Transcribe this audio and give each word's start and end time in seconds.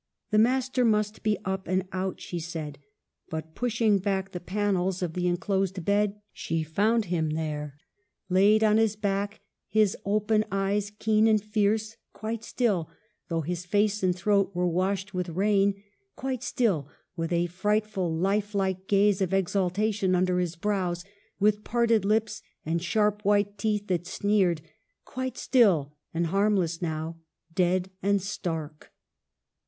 The 0.31 0.39
master 0.39 0.83
must 0.83 1.21
be 1.21 1.37
up 1.45 1.67
or 1.67 1.81
out, 1.93 2.19
she 2.19 2.39
said. 2.39 2.79
But 3.29 3.53
pushing 3.53 3.99
back 3.99 4.31
the 4.31 4.39
panels 4.39 5.03
of 5.03 5.13
the 5.13 5.27
en 5.27 5.33
< 5.33 5.39
WUTHERING 5.39 5.59
HEIGHTS: 5.61 5.71
277 5.73 5.85
closed 5.85 6.13
bed, 6.15 6.21
she 6.33 6.63
found 6.63 7.05
him 7.05 7.29
there, 7.35 7.77
laid 8.27 8.63
on 8.63 8.77
his 8.77 8.95
back, 8.95 9.41
his 9.67 9.95
open 10.03 10.43
eyes 10.51 10.91
keen 10.97 11.27
and 11.27 11.39
fierce; 11.39 11.97
quite 12.13 12.43
still, 12.43 12.89
though 13.27 13.41
his 13.41 13.67
face 13.67 14.01
and 14.01 14.15
throat 14.15 14.49
were 14.55 14.67
washed 14.67 15.13
with 15.13 15.29
rain; 15.29 15.75
quite 16.15 16.41
still, 16.41 16.87
with 17.15 17.31
a 17.31 17.45
frightful, 17.45 18.11
lifelike 18.11 18.87
gaze 18.87 19.21
of 19.21 19.35
exultation 19.35 20.15
under 20.15 20.39
his 20.39 20.55
brows, 20.55 21.05
with 21.39 21.63
parted 21.63 22.03
lips 22.05 22.41
and 22.65 22.81
sharp 22.81 23.21
white 23.21 23.55
teeth 23.59 23.85
that 23.85 24.07
sneered— 24.07 24.63
quite 25.05 25.37
still 25.37 25.93
and 26.11 26.25
harm 26.25 26.55
less 26.55 26.81
now; 26.81 27.17
dead 27.53 27.91
and 28.01 28.19
stark. 28.23 28.91